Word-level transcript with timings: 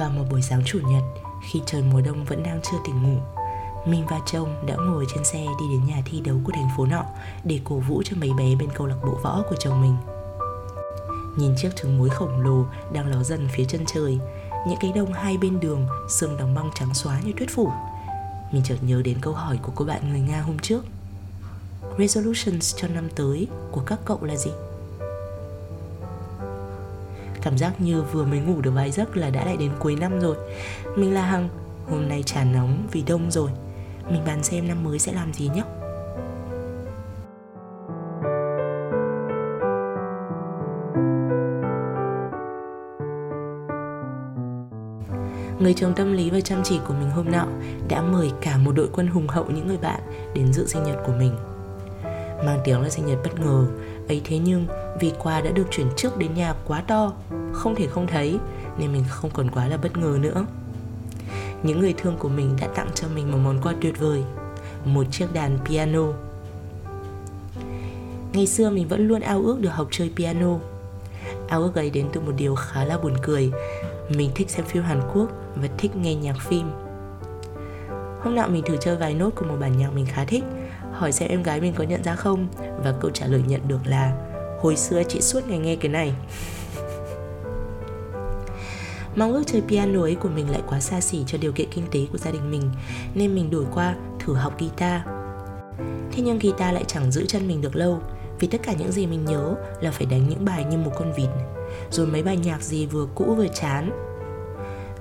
Vào 0.00 0.10
một 0.10 0.24
buổi 0.30 0.42
sáng 0.42 0.62
chủ 0.64 0.78
nhật, 0.78 1.02
khi 1.42 1.62
trời 1.66 1.82
mùa 1.82 2.00
đông 2.00 2.24
vẫn 2.24 2.42
đang 2.42 2.60
chưa 2.62 2.76
tỉnh 2.84 3.02
ngủ, 3.02 3.20
mình 3.86 4.06
và 4.10 4.20
chồng 4.26 4.66
đã 4.66 4.76
ngồi 4.76 5.06
trên 5.14 5.24
xe 5.24 5.38
đi 5.38 5.66
đến 5.70 5.86
nhà 5.86 6.02
thi 6.04 6.20
đấu 6.20 6.36
của 6.44 6.52
thành 6.52 6.68
phố 6.76 6.86
nọ 6.86 7.04
để 7.44 7.60
cổ 7.64 7.76
vũ 7.76 8.02
cho 8.04 8.16
mấy 8.16 8.32
bé 8.38 8.54
bên 8.54 8.68
câu 8.74 8.86
lạc 8.86 8.96
bộ 9.04 9.18
võ 9.22 9.42
của 9.50 9.56
chồng 9.58 9.80
mình. 9.80 9.96
Nhìn 11.36 11.54
chiếc 11.56 11.76
trứng 11.76 11.98
muối 11.98 12.08
khổng 12.08 12.40
lồ 12.40 12.64
đang 12.92 13.06
ló 13.06 13.22
dần 13.22 13.48
phía 13.52 13.64
chân 13.64 13.84
trời, 13.86 14.18
những 14.66 14.78
cái 14.80 14.92
đông 14.94 15.12
hai 15.12 15.36
bên 15.38 15.60
đường 15.60 15.86
sương 16.08 16.36
đóng 16.36 16.54
băng 16.54 16.70
trắng 16.74 16.94
xóa 16.94 17.20
như 17.24 17.32
tuyết 17.38 17.50
phủ. 17.54 17.70
Mình 18.52 18.62
chợt 18.64 18.76
nhớ 18.82 19.02
đến 19.04 19.18
câu 19.20 19.32
hỏi 19.32 19.58
của 19.62 19.72
cô 19.74 19.84
bạn 19.84 20.10
người 20.10 20.20
Nga 20.20 20.40
hôm 20.40 20.58
trước. 20.58 20.84
Resolutions 21.98 22.76
cho 22.76 22.88
năm 22.88 23.08
tới 23.16 23.48
của 23.70 23.82
các 23.86 23.98
cậu 24.04 24.24
là 24.24 24.36
gì? 24.36 24.50
Cảm 27.42 27.58
giác 27.58 27.80
như 27.80 28.02
vừa 28.02 28.24
mới 28.24 28.38
ngủ 28.38 28.60
được 28.60 28.70
vài 28.70 28.90
giấc 28.90 29.16
là 29.16 29.30
đã 29.30 29.44
lại 29.44 29.56
đến 29.56 29.70
cuối 29.78 29.96
năm 29.96 30.20
rồi. 30.20 30.36
Mình 30.96 31.14
là 31.14 31.22
Hằng, 31.22 31.48
Hôm 31.90 32.08
nay 32.08 32.22
trà 32.22 32.44
nóng 32.44 32.86
vì 32.92 33.02
đông 33.02 33.30
rồi. 33.30 33.50
Mình 34.10 34.22
bàn 34.26 34.42
xem 34.42 34.68
năm 34.68 34.84
mới 34.84 34.98
sẽ 34.98 35.12
làm 35.12 35.32
gì 35.32 35.50
nhé. 35.54 35.62
Người 45.58 45.74
chồng 45.74 45.92
tâm 45.96 46.12
lý 46.12 46.30
và 46.30 46.40
chăm 46.40 46.62
chỉ 46.64 46.80
của 46.88 46.94
mình 46.94 47.10
hôm 47.10 47.32
nọ 47.32 47.46
đã 47.88 48.02
mời 48.02 48.30
cả 48.40 48.58
một 48.58 48.72
đội 48.76 48.88
quân 48.92 49.06
hùng 49.06 49.28
hậu 49.28 49.44
những 49.44 49.66
người 49.66 49.78
bạn 49.78 50.00
đến 50.34 50.52
dự 50.52 50.66
sinh 50.66 50.82
nhật 50.82 50.96
của 51.06 51.12
mình. 51.12 51.36
Mang 52.44 52.60
tiếng 52.64 52.80
là 52.80 52.88
sinh 52.88 53.06
nhật 53.06 53.18
bất 53.24 53.40
ngờ, 53.40 53.66
ấy 54.08 54.20
thế 54.24 54.38
nhưng 54.38 54.66
vì 55.00 55.12
quà 55.18 55.40
đã 55.40 55.50
được 55.50 55.66
chuyển 55.70 55.86
trước 55.96 56.16
đến 56.16 56.34
nhà 56.34 56.54
quá 56.66 56.82
to, 56.86 57.12
không 57.52 57.74
thể 57.74 57.86
không 57.86 58.06
thấy 58.06 58.38
nên 58.78 58.92
mình 58.92 59.04
không 59.08 59.30
còn 59.30 59.50
quá 59.50 59.66
là 59.66 59.76
bất 59.76 59.96
ngờ 59.96 60.18
nữa. 60.20 60.46
Những 61.62 61.80
người 61.80 61.94
thương 61.98 62.16
của 62.18 62.28
mình 62.28 62.56
đã 62.60 62.66
tặng 62.66 62.88
cho 62.94 63.08
mình 63.14 63.32
một 63.32 63.38
món 63.44 63.60
quà 63.62 63.74
tuyệt 63.80 63.98
vời, 63.98 64.22
một 64.84 65.04
chiếc 65.10 65.26
đàn 65.32 65.58
piano. 65.64 66.06
Ngày 68.32 68.46
xưa 68.46 68.70
mình 68.70 68.88
vẫn 68.88 69.08
luôn 69.08 69.20
ao 69.20 69.42
ước 69.42 69.60
được 69.60 69.70
học 69.70 69.88
chơi 69.90 70.12
piano. 70.16 70.58
Ao 71.48 71.62
ước 71.62 71.74
ấy 71.74 71.90
đến 71.90 72.06
từ 72.12 72.20
một 72.20 72.32
điều 72.36 72.54
khá 72.54 72.84
là 72.84 72.98
buồn 72.98 73.14
cười. 73.22 73.50
Mình 74.08 74.30
thích 74.34 74.50
xem 74.50 74.64
phim 74.64 74.82
Hàn 74.82 75.00
Quốc 75.14 75.28
và 75.56 75.68
thích 75.78 75.96
nghe 75.96 76.14
nhạc 76.14 76.36
phim. 76.40 76.70
Hôm 78.20 78.34
nọ 78.34 78.46
mình 78.46 78.62
thử 78.66 78.76
chơi 78.76 78.96
vài 78.96 79.14
nốt 79.14 79.30
của 79.36 79.44
một 79.44 79.56
bản 79.60 79.78
nhạc 79.78 79.94
mình 79.94 80.06
khá 80.06 80.24
thích 80.24 80.44
Hỏi 81.00 81.12
xem 81.12 81.28
em 81.28 81.42
gái 81.42 81.60
mình 81.60 81.74
có 81.76 81.84
nhận 81.84 82.04
ra 82.04 82.14
không? 82.14 82.48
Và 82.84 82.94
câu 83.00 83.10
trả 83.10 83.26
lời 83.26 83.42
nhận 83.46 83.68
được 83.68 83.78
là, 83.84 84.12
Hồi 84.60 84.76
xưa 84.76 85.02
chị 85.08 85.20
suốt 85.20 85.48
ngày 85.48 85.58
nghe 85.58 85.76
cái 85.76 85.92
này. 85.92 86.14
Mong 89.16 89.32
ước 89.32 89.42
chơi 89.46 89.62
piano 89.68 90.00
ấy 90.00 90.14
của 90.14 90.28
mình 90.28 90.50
lại 90.50 90.62
quá 90.66 90.80
xa 90.80 91.00
xỉ 91.00 91.24
cho 91.26 91.38
điều 91.38 91.52
kiện 91.52 91.70
kinh 91.70 91.86
tế 91.90 92.06
của 92.12 92.18
gia 92.18 92.30
đình 92.30 92.50
mình, 92.50 92.70
Nên 93.14 93.34
mình 93.34 93.50
đổi 93.50 93.64
qua 93.74 93.94
thử 94.18 94.34
học 94.34 94.60
guitar. 94.60 95.00
Thế 96.12 96.22
nhưng 96.22 96.38
guitar 96.38 96.74
lại 96.74 96.84
chẳng 96.86 97.12
giữ 97.12 97.26
chân 97.26 97.48
mình 97.48 97.60
được 97.60 97.76
lâu, 97.76 98.00
Vì 98.38 98.48
tất 98.48 98.60
cả 98.62 98.72
những 98.72 98.92
gì 98.92 99.06
mình 99.06 99.24
nhớ 99.24 99.54
là 99.80 99.90
phải 99.90 100.06
đánh 100.06 100.28
những 100.28 100.44
bài 100.44 100.64
như 100.64 100.78
một 100.78 100.92
con 100.98 101.12
vịt, 101.12 101.28
Rồi 101.90 102.06
mấy 102.06 102.22
bài 102.22 102.36
nhạc 102.36 102.62
gì 102.62 102.86
vừa 102.86 103.06
cũ 103.14 103.34
vừa 103.36 103.48
chán. 103.48 103.90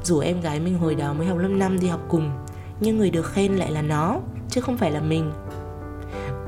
Dù 0.04 0.20
em 0.20 0.42
gái 0.42 0.60
mình 0.60 0.80
hồi 0.80 0.96
đó 0.96 1.14
mới 1.14 1.28
học 1.28 1.38
lớp 1.38 1.50
5 1.50 1.80
đi 1.80 1.88
học 1.88 2.02
cùng, 2.10 2.32
Nhưng 2.80 2.98
người 2.98 3.10
được 3.10 3.26
khen 3.26 3.56
lại 3.56 3.72
là 3.72 3.82
nó, 3.82 4.20
Chứ 4.50 4.62
không 4.62 4.78
phải 4.78 4.92
là 4.92 5.02
mình. 5.02 5.32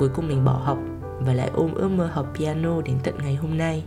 Cuối 0.02 0.10
cùng 0.10 0.28
mình 0.28 0.46
bỏ 0.46 0.52
học 0.52 0.78
Và 1.20 1.34
lại 1.34 1.50
ôm 1.54 1.74
ước 1.74 1.90
mơ 1.90 2.10
học 2.14 2.26
piano 2.36 2.82
đến 2.82 2.98
tận 3.04 3.16
ngày 3.24 3.36
hôm 3.36 3.58
nay. 3.58 3.84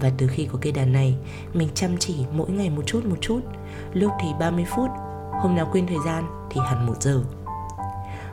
Và 0.00 0.10
từ 0.18 0.26
khi 0.26 0.48
có 0.52 0.58
cây 0.62 0.72
đàn 0.72 0.92
này, 0.92 1.16
mình 1.52 1.68
chăm 1.74 1.96
chỉ 1.98 2.24
mỗi 2.32 2.50
ngày 2.50 2.70
một 2.70 2.82
chút 2.86 3.04
một 3.04 3.16
chút. 3.20 3.40
Lúc 3.92 4.12
thì 4.20 4.28
30 4.40 4.64
phút, 4.76 4.90
hôm 5.42 5.56
nào 5.56 5.68
quên 5.72 5.86
thời 5.86 5.96
gian 6.06 6.46
thì 6.50 6.60
hẳn 6.64 6.86
một 6.86 7.02
giờ. 7.02 7.20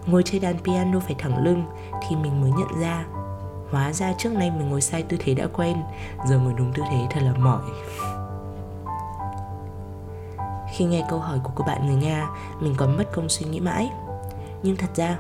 Ngồi 0.06 0.24
chơi 0.24 0.40
đàn 0.40 0.60
piano 0.60 1.00
phải 1.00 1.16
thẳng 1.20 1.44
lưng 1.44 1.64
thì 2.08 2.16
mình 2.16 2.42
mới 2.42 2.52
nhận 2.52 2.82
ra. 2.82 3.06
Hóa 3.72 3.94
ra 3.94 4.14
trước 4.18 4.34
nay 4.34 4.52
mình 4.52 4.70
ngồi 4.70 4.82
sai 4.82 5.04
tư 5.04 5.18
thế 5.20 5.34
đã 5.34 5.48
quen 5.54 5.78
Giờ 6.28 6.40
ngồi 6.40 6.54
đúng 6.58 6.74
tư 6.74 6.84
thế 6.92 7.08
thật 7.10 7.22
là 7.24 7.34
mỏi. 7.34 7.62
Khi 10.74 10.86
nghe 10.86 11.06
câu 11.10 11.20
hỏi 11.20 11.40
của 11.44 11.52
cô 11.56 11.66
bạn 11.68 11.86
người 11.86 11.96
Nga 11.96 12.30
Mình 12.60 12.74
còn 12.78 12.98
mất 12.98 13.06
công 13.14 13.30
suy 13.30 13.46
nghĩ 13.46 13.60
mãi. 13.60 13.92
Nhưng 14.64 14.76
thật 14.76 14.90
ra 14.96 15.18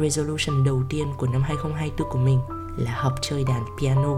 Resolution 0.00 0.64
đầu 0.64 0.82
tiên 0.88 1.06
của 1.16 1.26
năm 1.26 1.42
2024 1.42 2.10
của 2.10 2.18
mình 2.18 2.40
là 2.76 2.92
học 2.94 3.12
chơi 3.20 3.44
đàn 3.44 3.64
piano. 3.80 4.14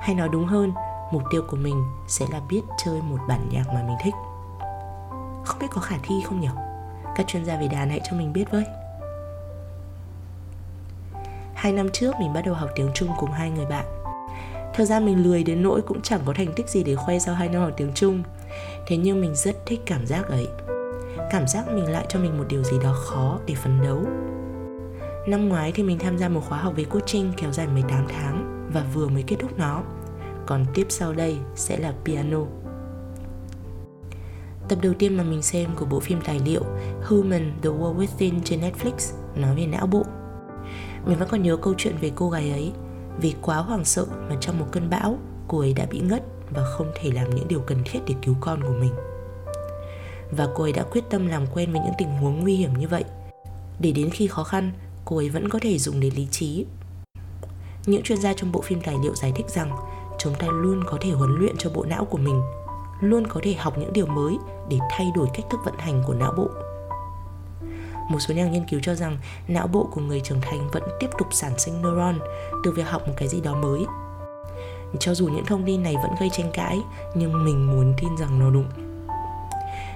Hay 0.00 0.14
nói 0.14 0.28
đúng 0.28 0.46
hơn, 0.46 0.72
mục 1.12 1.22
tiêu 1.30 1.42
của 1.48 1.56
mình 1.56 1.84
sẽ 2.08 2.26
là 2.32 2.40
biết 2.48 2.60
chơi 2.84 3.02
một 3.02 3.18
bản 3.28 3.48
nhạc 3.52 3.64
mà 3.74 3.82
mình 3.86 3.96
thích. 4.02 4.14
Không 5.44 5.58
biết 5.60 5.66
có 5.70 5.80
khả 5.80 5.96
thi 6.02 6.14
không 6.24 6.40
nhỉ? 6.40 6.48
Các 7.16 7.26
chuyên 7.26 7.44
gia 7.44 7.56
về 7.56 7.68
đàn 7.68 7.90
hãy 7.90 8.00
cho 8.10 8.16
mình 8.16 8.32
biết 8.32 8.44
với. 8.50 8.64
Hai 11.54 11.72
năm 11.72 11.88
trước, 11.92 12.14
mình 12.20 12.32
bắt 12.32 12.42
đầu 12.46 12.54
học 12.54 12.70
tiếng 12.74 12.90
trung 12.94 13.08
cùng 13.18 13.30
hai 13.30 13.50
người 13.50 13.66
bạn. 13.66 13.86
Thật 14.74 14.84
ra 14.84 15.00
mình 15.00 15.22
lười 15.22 15.44
đến 15.44 15.62
nỗi 15.62 15.82
cũng 15.82 16.02
chẳng 16.02 16.20
có 16.24 16.32
thành 16.36 16.52
tích 16.56 16.68
gì 16.68 16.84
để 16.84 16.94
khoe 16.94 17.18
sau 17.18 17.34
hai 17.34 17.48
năm 17.48 17.62
học 17.62 17.72
tiếng 17.76 17.92
Trung. 17.94 18.22
Thế 18.86 18.96
nhưng 18.96 19.20
mình 19.20 19.34
rất 19.34 19.66
thích 19.66 19.80
cảm 19.86 20.06
giác 20.06 20.28
ấy. 20.28 20.48
Cảm 21.30 21.46
giác 21.46 21.68
mình 21.68 21.92
lại 21.92 22.06
cho 22.08 22.18
mình 22.18 22.38
một 22.38 22.44
điều 22.48 22.62
gì 22.62 22.78
đó 22.82 22.94
khó 23.04 23.38
để 23.46 23.54
phấn 23.54 23.82
đấu. 23.82 24.04
Năm 25.26 25.48
ngoái 25.48 25.72
thì 25.72 25.82
mình 25.82 25.98
tham 25.98 26.18
gia 26.18 26.28
một 26.28 26.40
khóa 26.48 26.58
học 26.58 26.74
về 26.76 26.84
coaching 26.84 27.32
kéo 27.36 27.52
dài 27.52 27.66
18 27.66 28.06
tháng 28.08 28.68
và 28.72 28.84
vừa 28.94 29.08
mới 29.08 29.22
kết 29.22 29.36
thúc 29.38 29.58
nó 29.58 29.82
còn 30.46 30.64
tiếp 30.74 30.86
sau 30.88 31.12
đây 31.12 31.38
sẽ 31.54 31.78
là 31.78 31.94
piano 32.04 32.38
Tập 34.68 34.78
đầu 34.82 34.92
tiên 34.98 35.16
mà 35.16 35.22
mình 35.22 35.42
xem 35.42 35.70
của 35.76 35.86
bộ 35.86 36.00
phim 36.00 36.20
tài 36.24 36.40
liệu 36.44 36.62
Human, 37.04 37.52
The 37.62 37.70
World 37.70 37.96
Within 37.96 38.40
trên 38.44 38.60
Netflix 38.60 39.14
nói 39.34 39.56
về 39.56 39.66
não 39.66 39.86
bộ. 39.86 40.02
Mình 41.06 41.18
vẫn 41.18 41.28
còn 41.28 41.42
nhớ 41.42 41.56
câu 41.56 41.74
chuyện 41.78 41.94
về 42.00 42.12
cô 42.14 42.30
gái 42.30 42.50
ấy, 42.50 42.72
Vì 43.20 43.34
quá 43.42 43.56
hoảng 43.56 43.84
sợ 43.84 44.06
mà 44.28 44.36
trong 44.40 44.58
một 44.58 44.66
cơn 44.72 44.90
bão, 44.90 45.18
cô 45.48 45.58
ấy 45.58 45.74
đã 45.74 45.86
bị 45.90 46.00
ngất 46.00 46.22
và 46.50 46.64
không 46.64 46.92
thể 46.94 47.10
làm 47.10 47.34
những 47.34 47.48
điều 47.48 47.60
cần 47.60 47.78
thiết 47.84 48.00
để 48.06 48.14
cứu 48.22 48.34
con 48.40 48.62
của 48.62 48.74
mình. 48.80 48.92
Và 50.30 50.48
cô 50.54 50.62
ấy 50.62 50.72
đã 50.72 50.82
quyết 50.82 51.04
tâm 51.10 51.26
làm 51.26 51.46
quen 51.54 51.72
với 51.72 51.80
những 51.80 51.94
tình 51.98 52.08
huống 52.08 52.40
nguy 52.40 52.56
hiểm 52.56 52.78
như 52.78 52.88
vậy 52.88 53.04
để 53.80 53.92
đến 53.92 54.10
khi 54.10 54.26
khó 54.26 54.44
khăn 54.44 54.72
cô 55.06 55.16
ấy 55.16 55.28
vẫn 55.28 55.48
có 55.48 55.58
thể 55.62 55.78
dùng 55.78 56.00
đến 56.00 56.14
lý 56.14 56.26
trí 56.30 56.66
những 57.86 58.02
chuyên 58.02 58.20
gia 58.20 58.32
trong 58.32 58.52
bộ 58.52 58.60
phim 58.60 58.80
tài 58.80 58.96
liệu 59.02 59.14
giải 59.14 59.32
thích 59.34 59.46
rằng 59.48 59.70
chúng 60.18 60.34
ta 60.34 60.46
luôn 60.46 60.84
có 60.86 60.98
thể 61.00 61.10
huấn 61.10 61.38
luyện 61.38 61.56
cho 61.56 61.70
bộ 61.70 61.84
não 61.84 62.04
của 62.04 62.18
mình, 62.18 62.42
luôn 63.00 63.26
có 63.26 63.40
thể 63.42 63.54
học 63.54 63.78
những 63.78 63.92
điều 63.92 64.06
mới 64.06 64.38
để 64.68 64.78
thay 64.90 65.12
đổi 65.14 65.28
cách 65.34 65.46
thức 65.50 65.60
vận 65.64 65.74
hành 65.78 66.02
của 66.06 66.14
não 66.14 66.32
bộ. 66.36 66.48
Một 68.10 68.18
số 68.18 68.34
nhà 68.34 68.46
nghiên 68.46 68.68
cứu 68.68 68.80
cho 68.82 68.94
rằng 68.94 69.18
não 69.48 69.66
bộ 69.66 69.88
của 69.92 70.00
người 70.00 70.20
trưởng 70.20 70.40
thành 70.40 70.68
vẫn 70.72 70.82
tiếp 71.00 71.08
tục 71.18 71.28
sản 71.30 71.58
sinh 71.58 71.82
neuron 71.82 72.18
từ 72.64 72.72
việc 72.72 72.86
học 72.86 73.08
một 73.08 73.14
cái 73.16 73.28
gì 73.28 73.40
đó 73.40 73.54
mới. 73.54 73.80
Cho 74.98 75.14
dù 75.14 75.28
những 75.28 75.44
thông 75.44 75.64
tin 75.66 75.82
này 75.82 75.94
vẫn 76.02 76.10
gây 76.20 76.30
tranh 76.32 76.50
cãi, 76.54 76.78
nhưng 77.14 77.44
mình 77.44 77.66
muốn 77.66 77.94
tin 77.96 78.16
rằng 78.16 78.38
nó 78.38 78.50
đúng. 78.50 78.85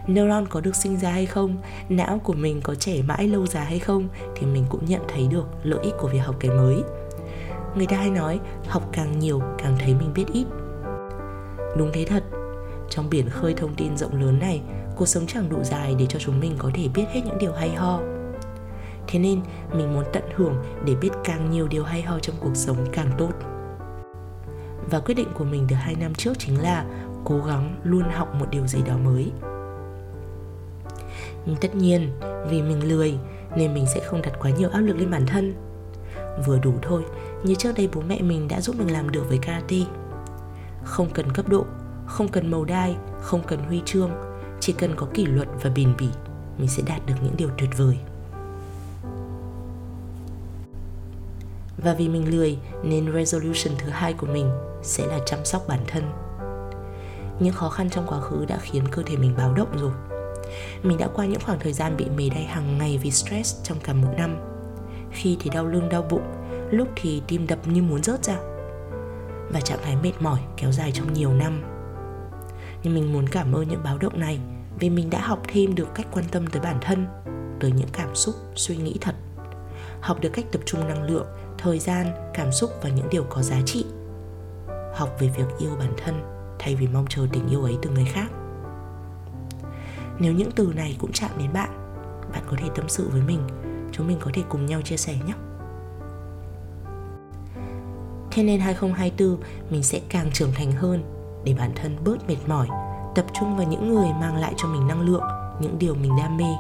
Neuron 0.07 0.49
có 0.49 0.61
được 0.61 0.77
sinh 0.77 0.97
ra 0.97 1.11
hay 1.11 1.27
không, 1.27 1.57
não 1.89 2.19
của 2.19 2.33
mình 2.33 2.61
có 2.61 2.75
trẻ 2.75 3.03
mãi 3.03 3.29
lâu 3.29 3.47
dài 3.47 3.65
hay 3.65 3.79
không? 3.79 4.09
Thì 4.37 4.47
mình 4.47 4.65
cũng 4.69 4.85
nhận 4.85 5.03
thấy 5.09 5.27
được 5.27 5.47
lợi 5.63 5.81
ích 5.83 5.95
của 5.99 6.09
việc 6.09 6.19
học 6.19 6.37
cái 6.41 6.51
mới. 6.51 6.83
Người 7.75 7.87
ta 7.87 7.97
hay 7.97 8.11
nói 8.11 8.41
học 8.69 8.83
càng 8.93 9.19
nhiều 9.19 9.43
càng 9.59 9.77
thấy 9.79 9.95
mình 9.95 10.13
biết 10.15 10.25
ít. 10.33 10.47
Đúng 11.77 11.91
thế 11.93 12.05
thật. 12.05 12.25
Trong 12.91 13.11
biển 13.11 13.29
khơi 13.29 13.55
thông 13.55 13.75
tin 13.75 13.97
rộng 13.97 14.23
lớn 14.23 14.39
này 14.39 14.61
cuộc 14.97 15.07
sống 15.07 15.27
chẳng 15.27 15.49
đủ 15.49 15.65
dài 15.65 15.95
để 15.99 16.07
cho 16.07 16.19
chúng 16.19 16.41
mình 16.41 16.55
có 16.59 16.71
thể 16.75 16.89
biết 16.95 17.05
hết 17.11 17.21
những 17.25 17.39
điều 17.39 17.53
hay 17.53 17.71
ho. 17.71 18.01
Thế 19.09 19.19
nên 19.19 19.41
mình 19.73 19.95
muốn 19.95 20.05
tận 20.13 20.23
hưởng 20.35 20.55
để 20.85 20.95
biết 20.95 21.11
càng 21.25 21.51
nhiều 21.51 21.69
điều 21.69 21.85
hay 21.85 22.03
ho 22.03 22.19
trong 22.19 22.37
cuộc 22.41 22.55
sống 22.57 22.77
càng 22.93 23.11
tốt. 23.19 23.31
Và 24.91 25.01
quyết 25.01 25.15
định 25.15 25.29
của 25.35 25.45
mình 25.45 25.67
từ 25.69 25.77
hai 25.77 25.95
năm 25.95 26.15
trước 26.15 26.33
chính 26.39 26.63
là 26.63 26.85
cố 27.25 27.39
gắng 27.47 27.77
luôn 27.85 28.05
học 28.11 28.35
một 28.35 28.47
điều 28.51 28.67
gì 28.67 28.79
đó 28.87 28.97
mới 29.05 29.33
tất 31.61 31.75
nhiên, 31.75 32.11
vì 32.49 32.63
mình 32.63 32.89
lười 32.89 33.19
nên 33.57 33.75
mình 33.75 33.87
sẽ 33.95 34.01
không 34.01 34.23
đặt 34.23 34.33
quá 34.41 34.51
nhiều 34.51 34.69
áp 34.69 34.81
lực 34.81 34.97
lên 34.97 35.11
bản 35.11 35.27
thân. 35.27 35.55
Vừa 36.47 36.59
đủ 36.59 36.75
thôi, 36.83 37.03
như 37.45 37.55
trước 37.55 37.73
đây 37.77 37.89
bố 37.95 38.01
mẹ 38.01 38.23
mình 38.23 38.49
đã 38.49 38.61
giúp 38.61 38.77
mình 38.79 38.93
làm 38.93 39.11
được 39.11 39.29
với 39.29 39.39
karate. 39.39 39.77
Không 40.85 41.11
cần 41.15 41.33
cấp 41.33 41.49
độ, 41.49 41.65
không 42.07 42.29
cần 42.29 42.51
màu 42.51 42.65
đai, 42.65 42.97
không 43.21 43.43
cần 43.47 43.59
huy 43.59 43.83
chương, 43.85 44.11
chỉ 44.61 44.73
cần 44.73 44.95
có 44.97 45.07
kỷ 45.15 45.27
luật 45.27 45.49
và 45.63 45.71
bền 45.77 45.95
bỉ, 45.99 46.09
mình 46.59 46.69
sẽ 46.69 46.83
đạt 46.87 47.07
được 47.07 47.15
những 47.23 47.37
điều 47.37 47.49
tuyệt 47.59 47.71
vời. 47.77 47.99
Và 51.85 51.95
vì 51.95 52.09
mình 52.09 52.31
lười 52.31 52.59
nên 52.85 53.13
resolution 53.13 53.75
thứ 53.79 53.89
hai 53.89 54.13
của 54.13 54.27
mình 54.27 54.51
sẽ 54.83 55.07
là 55.07 55.19
chăm 55.27 55.45
sóc 55.45 55.65
bản 55.69 55.81
thân. 55.89 56.03
Những 57.41 57.55
khó 57.55 57.69
khăn 57.69 57.91
trong 57.91 58.07
quá 58.07 58.21
khứ 58.21 58.45
đã 58.45 58.59
khiến 58.61 58.85
cơ 58.91 59.03
thể 59.07 59.17
mình 59.17 59.35
báo 59.37 59.55
động 59.55 59.79
rồi 59.81 59.93
mình 60.83 60.99
đã 60.99 61.09
qua 61.15 61.27
những 61.27 61.41
khoảng 61.41 61.59
thời 61.59 61.73
gian 61.73 61.97
bị 61.97 62.07
mề 62.17 62.29
đay 62.29 62.45
hàng 62.45 62.79
ngày 62.79 62.99
vì 63.03 63.11
stress 63.11 63.57
trong 63.63 63.81
cả 63.81 63.93
một 63.93 64.09
năm 64.17 64.41
khi 65.13 65.37
thì 65.41 65.51
đau 65.51 65.67
lưng 65.67 65.89
đau 65.89 66.03
bụng 66.03 66.25
lúc 66.71 66.89
thì 66.97 67.23
tim 67.29 67.47
đập 67.47 67.59
như 67.69 67.83
muốn 67.83 68.03
rớt 68.03 68.25
ra 68.25 68.37
và 69.53 69.61
trạng 69.61 69.79
thái 69.83 69.97
mệt 70.03 70.13
mỏi 70.21 70.41
kéo 70.57 70.73
dài 70.73 70.93
trong 70.93 71.13
nhiều 71.13 71.33
năm 71.33 71.63
Nhưng 72.83 72.95
mình 72.95 73.13
muốn 73.13 73.29
cảm 73.29 73.53
ơn 73.53 73.69
những 73.69 73.83
báo 73.85 73.99
động 73.99 74.21
này 74.21 74.41
vì 74.79 74.91
mình 74.91 75.11
đã 75.11 75.21
học 75.21 75.43
thêm 75.49 75.75
được 75.75 75.89
cách 75.95 76.07
quan 76.13 76.25
tâm 76.31 76.47
tới 76.47 76.63
bản 76.63 76.79
thân, 76.81 77.07
tới 77.61 77.73
những 77.73 77.89
cảm 77.93 78.15
xúc, 78.15 78.35
suy 78.55 78.77
nghĩ 78.77 78.97
thật. 79.01 79.15
Học 80.01 80.21
được 80.21 80.31
cách 80.33 80.45
tập 80.53 80.61
trung 80.67 80.89
năng 80.89 81.03
lượng, 81.03 81.27
thời 81.59 81.79
gian, 81.79 82.07
cảm 82.35 82.53
xúc 82.53 82.71
và 82.83 82.91
những 82.91 83.09
điều 83.11 83.25
có 83.25 83.43
giá 83.43 83.61
trị. 83.67 83.85
Học 84.95 85.17
về 85.21 85.31
việc 85.37 85.45
yêu 85.59 85.71
bản 85.79 85.93
thân 86.05 86.23
thay 86.59 86.75
vì 86.77 86.87
mong 86.87 87.07
chờ 87.09 87.27
tình 87.33 87.49
yêu 87.49 87.63
ấy 87.63 87.79
từ 87.83 87.91
người 87.91 88.05
khác. 88.05 88.31
Nếu 90.21 90.33
những 90.33 90.51
từ 90.51 90.73
này 90.77 90.97
cũng 90.99 91.13
chạm 91.13 91.31
đến 91.39 91.53
bạn, 91.53 91.71
bạn 92.33 92.43
có 92.51 92.57
thể 92.61 92.69
tâm 92.75 92.89
sự 92.89 93.09
với 93.13 93.23
mình, 93.23 93.41
chúng 93.93 94.07
mình 94.07 94.19
có 94.21 94.31
thể 94.35 94.43
cùng 94.49 94.67
nhau 94.67 94.81
chia 94.83 94.97
sẻ 94.97 95.15
nhé. 95.27 95.35
Thế 98.31 98.43
nên 98.43 98.61
2024 98.61 99.37
mình 99.71 99.83
sẽ 99.83 100.01
càng 100.09 100.31
trưởng 100.33 100.53
thành 100.55 100.73
hơn 100.73 101.03
để 101.45 101.55
bản 101.59 101.71
thân 101.77 101.97
bớt 102.05 102.29
mệt 102.29 102.37
mỏi, 102.47 102.69
tập 103.15 103.25
trung 103.41 103.57
vào 103.57 103.67
những 103.67 103.95
người 103.95 104.09
mang 104.21 104.37
lại 104.37 104.55
cho 104.57 104.69
mình 104.69 104.87
năng 104.87 105.01
lượng, 105.01 105.23
những 105.61 105.79
điều 105.79 105.95
mình 105.95 106.13
đam 106.19 106.37
mê. 106.37 106.55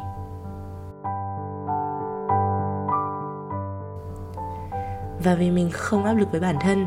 Và 5.25 5.35
vì 5.35 5.51
mình 5.51 5.71
không 5.73 6.05
áp 6.05 6.12
lực 6.12 6.31
với 6.31 6.41
bản 6.41 6.57
thân 6.61 6.87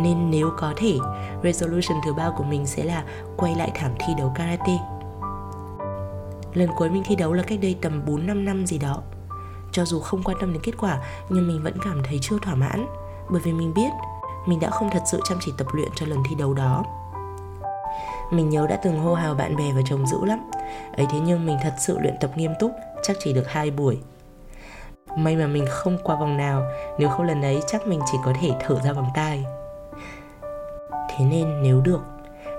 nên 0.00 0.30
nếu 0.30 0.50
có 0.58 0.72
thể, 0.76 0.98
resolution 1.42 1.98
thứ 2.04 2.14
ba 2.14 2.30
của 2.36 2.44
mình 2.44 2.66
sẽ 2.66 2.84
là 2.84 3.04
quay 3.36 3.54
lại 3.54 3.72
thảm 3.74 3.90
thi 3.98 4.14
đấu 4.18 4.32
karate. 4.34 4.93
Lần 6.54 6.68
cuối 6.76 6.90
mình 6.90 7.02
thi 7.06 7.16
đấu 7.16 7.32
là 7.32 7.42
cách 7.42 7.58
đây 7.62 7.76
tầm 7.82 8.02
4-5 8.06 8.44
năm 8.44 8.66
gì 8.66 8.78
đó. 8.78 9.02
Cho 9.72 9.84
dù 9.84 10.00
không 10.00 10.22
quan 10.22 10.36
tâm 10.40 10.52
đến 10.52 10.62
kết 10.62 10.72
quả, 10.78 10.98
nhưng 11.28 11.48
mình 11.48 11.62
vẫn 11.62 11.74
cảm 11.84 12.02
thấy 12.04 12.18
chưa 12.22 12.38
thỏa 12.42 12.54
mãn. 12.54 12.86
Bởi 13.30 13.40
vì 13.44 13.52
mình 13.52 13.74
biết, 13.74 13.90
mình 14.46 14.60
đã 14.60 14.70
không 14.70 14.90
thật 14.90 15.02
sự 15.06 15.20
chăm 15.24 15.38
chỉ 15.40 15.52
tập 15.58 15.66
luyện 15.72 15.88
cho 15.94 16.06
lần 16.06 16.18
thi 16.28 16.34
đấu 16.38 16.54
đó. 16.54 16.84
Mình 18.30 18.50
nhớ 18.50 18.66
đã 18.70 18.76
từng 18.76 19.00
hô 19.00 19.14
hào 19.14 19.34
bạn 19.34 19.56
bè 19.56 19.72
và 19.74 19.80
chồng 19.86 20.06
dữ 20.06 20.24
lắm. 20.24 20.50
Ấy 20.96 21.06
thế 21.10 21.20
nhưng 21.20 21.46
mình 21.46 21.56
thật 21.62 21.74
sự 21.86 21.98
luyện 21.98 22.14
tập 22.20 22.30
nghiêm 22.36 22.52
túc, 22.60 22.72
chắc 23.02 23.16
chỉ 23.20 23.32
được 23.32 23.48
hai 23.48 23.70
buổi. 23.70 23.98
May 25.16 25.36
mà 25.36 25.46
mình 25.46 25.64
không 25.68 25.98
qua 26.04 26.16
vòng 26.16 26.36
nào, 26.36 26.62
nếu 26.98 27.08
không 27.08 27.26
lần 27.26 27.42
ấy 27.42 27.62
chắc 27.66 27.86
mình 27.86 28.00
chỉ 28.12 28.18
có 28.24 28.32
thể 28.40 28.50
thở 28.60 28.80
ra 28.84 28.92
vòng 28.92 29.08
tai. 29.14 29.44
Thế 31.08 31.24
nên 31.24 31.62
nếu 31.62 31.80
được 31.80 32.00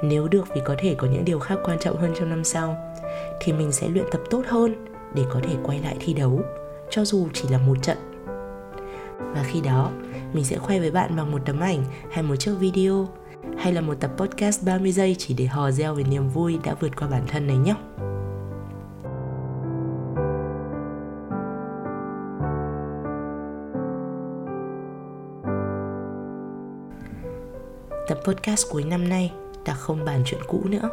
nếu 0.04 0.28
được 0.28 0.48
vì 0.56 0.62
có 0.66 0.76
thể 0.78 0.96
có 0.98 1.08
những 1.08 1.26
điều 1.26 1.40
khác 1.40 1.56
quan 1.64 1.78
trọng 1.80 1.98
hơn 1.98 2.14
trong 2.20 2.30
năm 2.30 2.44
sau 2.44 2.78
thì 3.40 3.54
mình 3.54 3.72
sẽ 3.72 3.88
luyện 3.88 4.06
tập 4.12 4.22
tốt 4.30 4.44
hơn 4.48 4.86
để 5.14 5.24
có 5.30 5.40
thể 5.44 5.56
quay 5.64 5.80
lại 5.80 5.98
thi 6.00 6.14
đấu 6.14 6.42
cho 6.90 7.06
dù 7.06 7.28
chỉ 7.34 7.50
là 7.50 7.58
một 7.58 7.78
trận 7.82 7.98
và 9.20 9.44
khi 9.44 9.62
đó 9.62 9.92
mình 10.34 10.44
sẽ 10.44 10.58
khoe 10.58 10.80
với 10.80 10.92
bạn 10.92 11.16
bằng 11.16 11.32
một 11.32 11.42
tấm 11.46 11.60
ảnh 11.60 11.84
hay 12.12 12.24
một 12.24 12.36
chiếc 12.36 12.54
video 12.60 13.08
hay 13.58 13.74
là 13.74 13.82
một 13.82 13.94
tập 14.00 14.12
podcast 14.18 14.64
30 14.66 14.92
giây 14.92 15.16
chỉ 15.20 15.34
để 15.34 15.46
hò 15.46 15.72
reo 15.72 15.94
về 15.96 16.04
niềm 16.04 16.30
vui 16.30 16.60
đã 16.64 16.76
vượt 16.80 16.92
qua 17.00 17.08
bản 17.08 17.24
thân 17.28 17.48
này 17.48 17.58
nhé. 17.58 17.76
Tập 28.08 28.20
podcast 28.26 28.66
cuối 28.72 28.84
năm 28.84 29.10
nay 29.10 29.34
ta 29.66 29.74
không 29.74 30.06
bàn 30.06 30.22
chuyện 30.26 30.42
cũ 30.48 30.62
nữa, 30.66 30.90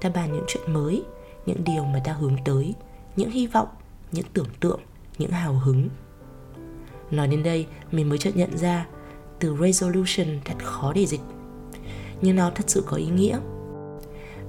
ta 0.00 0.10
bàn 0.14 0.32
những 0.32 0.44
chuyện 0.48 0.72
mới, 0.72 1.04
những 1.46 1.64
điều 1.64 1.84
mà 1.84 2.00
ta 2.04 2.12
hướng 2.12 2.36
tới, 2.44 2.74
những 3.16 3.30
hy 3.30 3.46
vọng, 3.46 3.68
những 4.12 4.26
tưởng 4.32 4.48
tượng, 4.60 4.80
những 5.18 5.30
hào 5.30 5.54
hứng 5.54 5.88
Nói 7.10 7.28
đến 7.28 7.42
đây, 7.42 7.66
mình 7.92 8.08
mới 8.08 8.18
chợt 8.18 8.36
nhận 8.36 8.58
ra 8.58 8.86
từ 9.38 9.56
resolution 9.60 10.26
thật 10.44 10.54
khó 10.64 10.92
để 10.92 11.06
dịch. 11.06 11.20
Nhưng 12.20 12.36
nó 12.36 12.50
thật 12.54 12.64
sự 12.66 12.84
có 12.86 12.96
ý 12.96 13.06
nghĩa. 13.06 13.38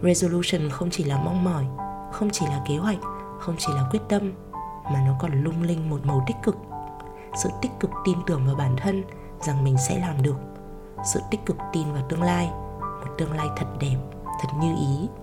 Resolution 0.04 0.70
không 0.70 0.90
chỉ 0.90 1.04
là 1.04 1.18
mong 1.18 1.44
mỏi, 1.44 1.66
không 2.12 2.30
chỉ 2.30 2.46
là 2.46 2.64
kế 2.68 2.78
hoạch, 2.78 2.98
không 3.40 3.56
chỉ 3.58 3.74
là 3.76 3.88
quyết 3.92 4.00
tâm, 4.10 4.34
mà 4.84 5.04
nó 5.08 5.16
còn 5.20 5.44
lung 5.44 5.64
linh 5.64 5.90
một 5.90 6.06
màu 6.06 6.24
tích 6.28 6.36
cực. 6.44 6.56
Sự 7.44 7.50
tích 7.62 7.72
cực 7.80 7.92
tin 8.06 8.18
tưởng 8.28 8.46
vào 8.46 8.56
bản 8.56 8.76
thân 8.78 9.04
rằng 9.40 9.64
mình 9.64 9.78
sẽ 9.88 10.00
làm 10.00 10.22
được. 10.22 10.36
Sự 11.14 11.20
tích 11.32 11.46
cực 11.46 11.58
tin 11.74 11.94
vào 11.94 12.06
tương 12.10 12.24
lai, 12.24 12.50
một 12.80 13.12
tương 13.18 13.32
lai 13.32 13.48
thật 13.58 13.66
đẹp, 13.80 13.98
thật 14.42 14.50
như 14.62 14.76
ý. 14.76 15.21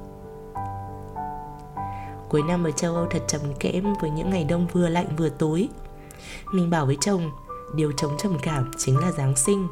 Cuối 2.28 2.42
năm 2.42 2.64
ở 2.64 2.70
châu 2.70 2.94
Âu 2.94 3.06
thật 3.10 3.22
trầm 3.28 3.40
kẽm 3.60 3.94
với 4.00 4.10
những 4.10 4.30
ngày 4.30 4.44
đông 4.44 4.66
vừa 4.72 4.88
lạnh 4.88 5.06
vừa 5.16 5.28
tối. 5.28 5.68
Mình 6.52 6.70
bảo 6.70 6.86
với 6.86 6.96
chồng, 7.00 7.30
điều 7.74 7.92
chống 7.92 8.16
trầm 8.18 8.38
cảm 8.42 8.70
chính 8.78 8.98
là 8.98 9.10
giáng 9.12 9.36
sinh. 9.36 9.68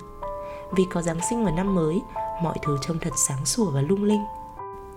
Vì 0.77 0.85
có 0.91 1.03
giáng 1.03 1.19
sinh 1.31 1.45
và 1.45 1.51
năm 1.51 1.75
mới, 1.75 2.01
mọi 2.43 2.57
thứ 2.63 2.79
trông 2.81 2.99
thật 2.99 3.13
sáng 3.17 3.47
sủa 3.47 3.71
và 3.71 3.81
lung 3.81 4.05
linh. 4.05 4.25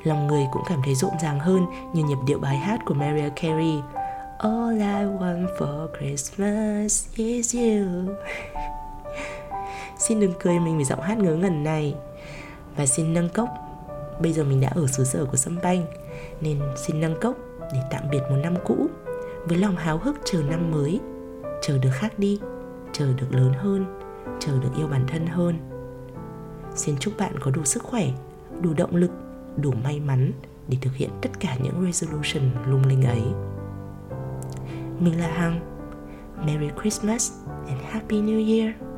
Lòng 0.04 0.28
người 0.28 0.48
cũng 0.52 0.64
cảm 0.66 0.82
thấy 0.86 0.96
rộn 0.96 1.12
ràng 1.22 1.40
hơn 1.40 1.66
như 1.94 2.04
nhịp 2.04 2.18
điệu 2.26 2.40
bài 2.40 2.58
hát 2.58 2.80
của 2.86 2.94
Mariah 2.94 3.34
Carey. 3.36 3.82
All 4.38 4.80
I 4.80 5.06
want 5.20 5.48
for 5.58 5.88
Christmas 6.00 7.08
is 7.16 7.56
you. 7.56 7.86
Xin 9.98 10.20
đừng 10.20 10.34
cười 10.40 10.60
mình 10.60 10.78
vì 10.78 10.84
giọng 10.84 11.02
hát 11.02 11.18
ngớ 11.18 11.36
ngẩn 11.36 11.64
này. 11.64 11.96
Và 12.76 12.86
xin 12.86 13.14
nâng 13.14 13.30
cốc. 13.30 13.50
Bây 14.22 14.34
giờ 14.34 14.44
mình 14.44 14.62
đã 14.62 14.70
ở 14.76 14.88
xứ 14.88 15.04
sở 15.04 15.26
của 15.26 15.38
Sâm 15.38 15.60
Banh 15.64 15.86
Nên 16.42 16.60
xin 16.88 17.02
nâng 17.02 17.20
cốc 17.22 17.36
để 17.74 17.80
tạm 17.92 18.04
biệt 18.12 18.22
một 18.30 18.38
năm 18.44 18.54
cũ, 18.66 18.88
Với 19.46 19.58
lòng 19.58 19.76
háo 19.76 19.98
hức 19.98 20.16
chờ 20.26 20.44
năm 20.50 20.72
mới. 20.72 21.00
Chờ 21.62 21.78
được 21.78 21.90
khác 21.94 22.20
đi, 22.20 22.40
chờ 22.92 23.14
được 23.14 23.28
lớn 23.32 23.54
hơn, 23.54 24.00
chờ 24.40 24.60
được 24.60 24.70
yêu 24.78 24.88
bản 24.88 25.08
thân 25.08 25.28
hơn. 25.28 25.56
Xin 26.76 26.98
chúc 26.98 27.14
bạn 27.18 27.36
có 27.40 27.52
đủ 27.52 27.64
sức 27.64 27.84
khỏe, 27.84 28.12
đủ 28.62 28.74
động 28.74 28.96
lực, 28.96 29.12
đủ 29.58 29.72
may 29.84 30.00
mắn 30.00 30.32
để 30.68 30.78
thực 30.82 30.96
hiện 30.96 31.10
tất 31.22 31.30
cả 31.40 31.56
những 31.64 31.86
resolution 31.86 32.44
lung 32.68 32.86
linh 32.86 33.04
ấy. 33.04 33.24
Mình 35.00 35.20
là 35.20 35.28
hằng. 35.28 35.60
Merry 36.46 36.70
christmas 36.82 37.32
and 37.68 37.82
happy 37.84 38.22
new 38.22 38.60
year. 38.60 38.89